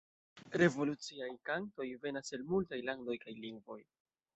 [0.61, 3.83] Revoluciaj kantoj venas el multaj landoj kaj lingvoj.